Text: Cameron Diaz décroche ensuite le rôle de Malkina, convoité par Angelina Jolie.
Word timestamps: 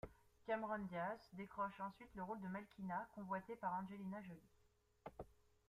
Cameron 0.47 0.87
Diaz 0.89 1.29
décroche 1.33 1.79
ensuite 1.79 2.09
le 2.15 2.23
rôle 2.23 2.41
de 2.41 2.47
Malkina, 2.47 3.07
convoité 3.13 3.55
par 3.57 3.75
Angelina 3.79 4.19
Jolie. 4.23 4.41